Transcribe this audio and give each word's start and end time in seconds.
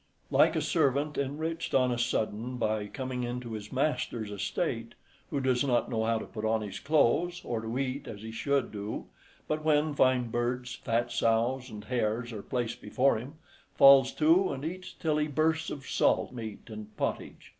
Like 0.31 0.55
a 0.55 0.61
servant 0.61 1.15
enriched 1.15 1.75
on 1.75 1.91
a 1.91 1.97
sudden 1.99 2.57
by 2.57 2.87
coming 2.87 3.23
into 3.23 3.51
his 3.53 3.71
master's 3.71 4.31
estate, 4.31 4.95
who 5.29 5.39
does 5.39 5.63
not 5.63 5.91
know 5.91 6.05
how 6.05 6.17
to 6.17 6.25
put 6.25 6.43
on 6.43 6.61
his 6.63 6.79
clothes, 6.79 7.39
or 7.45 7.61
to 7.61 7.77
eat 7.77 8.07
as 8.07 8.23
he 8.23 8.31
should 8.31 8.71
do; 8.71 9.05
but 9.47 9.63
when 9.63 9.93
fine 9.93 10.31
birds, 10.31 10.73
fat 10.73 11.11
sows, 11.11 11.69
and 11.69 11.83
hares 11.83 12.33
are 12.33 12.41
placed 12.41 12.81
before 12.81 13.17
him, 13.19 13.35
falls 13.75 14.11
to 14.13 14.49
and 14.51 14.65
eats 14.65 14.91
till 14.93 15.17
he 15.17 15.27
bursts, 15.27 15.69
of 15.69 15.85
salt 15.85 16.31
meat 16.33 16.61
and 16.67 16.97
pottage. 16.97 17.49